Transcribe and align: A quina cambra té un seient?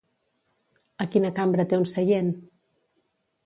A 1.05 1.07
quina 1.17 1.31
cambra 1.41 1.67
té 1.75 1.81
un 1.85 1.87
seient? 1.95 2.35